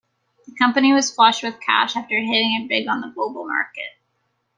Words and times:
The 0.47 0.55
company 0.55 0.93
was 0.93 1.11
flush 1.13 1.43
with 1.43 1.59
cash 1.59 1.95
after 1.95 2.15
hitting 2.17 2.59
it 2.59 2.67
big 2.67 2.87
on 2.87 3.01
the 3.01 3.09
global 3.11 3.45
market. 3.45 3.99